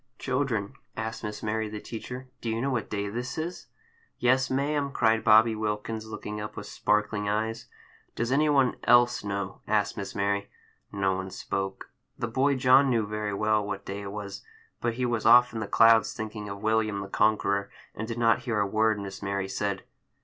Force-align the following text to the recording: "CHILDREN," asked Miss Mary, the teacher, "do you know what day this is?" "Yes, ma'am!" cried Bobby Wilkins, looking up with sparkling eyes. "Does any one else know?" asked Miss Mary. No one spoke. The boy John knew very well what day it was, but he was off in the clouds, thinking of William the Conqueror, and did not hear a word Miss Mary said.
"CHILDREN," 0.17 0.73
asked 0.97 1.23
Miss 1.23 1.43
Mary, 1.43 1.69
the 1.69 1.79
teacher, 1.79 2.27
"do 2.41 2.49
you 2.49 2.59
know 2.59 2.71
what 2.71 2.89
day 2.89 3.07
this 3.07 3.37
is?" 3.37 3.67
"Yes, 4.17 4.49
ma'am!" 4.49 4.91
cried 4.91 5.23
Bobby 5.23 5.53
Wilkins, 5.55 6.07
looking 6.07 6.41
up 6.41 6.55
with 6.57 6.65
sparkling 6.65 7.29
eyes. 7.29 7.67
"Does 8.15 8.31
any 8.31 8.49
one 8.49 8.77
else 8.85 9.23
know?" 9.23 9.61
asked 9.67 9.97
Miss 9.97 10.15
Mary. 10.15 10.49
No 10.91 11.13
one 11.13 11.29
spoke. 11.29 11.91
The 12.17 12.27
boy 12.27 12.55
John 12.55 12.89
knew 12.89 13.05
very 13.05 13.35
well 13.35 13.63
what 13.63 13.85
day 13.85 14.01
it 14.01 14.11
was, 14.11 14.41
but 14.81 14.95
he 14.95 15.05
was 15.05 15.27
off 15.27 15.53
in 15.53 15.59
the 15.59 15.67
clouds, 15.67 16.15
thinking 16.15 16.49
of 16.49 16.63
William 16.63 17.01
the 17.01 17.07
Conqueror, 17.07 17.69
and 17.93 18.07
did 18.07 18.17
not 18.17 18.39
hear 18.45 18.59
a 18.59 18.65
word 18.65 18.99
Miss 18.99 19.21
Mary 19.21 19.47
said. 19.47 19.83